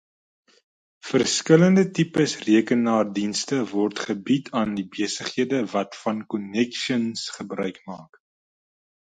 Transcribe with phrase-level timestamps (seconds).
[1.09, 8.23] Verskillende tipes rekenaardienste word gebied aan die besighede wat van Konnexions gebruik maak.